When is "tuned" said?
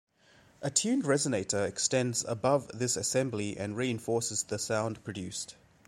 0.71-1.03